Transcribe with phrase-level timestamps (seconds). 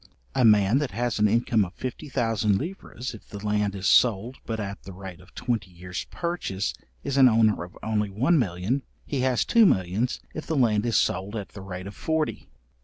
[0.33, 4.37] A man that has an income of fifty thousand livres, if the land is sold
[4.47, 8.81] but at the rate of twenty years purchase is an owner of only one million;
[9.05, 12.49] he has two millions, if the land is sold at the rate of forty.